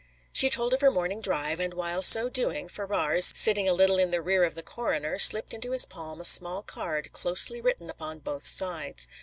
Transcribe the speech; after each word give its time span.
She 0.33 0.49
told 0.49 0.73
of 0.73 0.81
her 0.81 0.89
morning 0.89 1.21
drive, 1.21 1.59
and 1.59 1.75
while 1.75 2.01
so 2.01 2.27
doing, 2.27 2.67
Ferrars, 2.67 3.31
sitting 3.35 3.69
a 3.69 3.73
little 3.75 3.99
in 3.99 4.09
the 4.09 4.19
rear 4.19 4.43
of 4.43 4.55
the 4.55 4.63
coroner, 4.63 5.19
slipped 5.19 5.53
into 5.53 5.73
his 5.73 5.85
palm 5.85 6.19
a 6.19 6.25
small 6.25 6.63
card 6.63 7.11
closely 7.13 7.61
written 7.61 7.87
upon 7.87 8.17
both 8.17 8.41
sides. 8.43 9.07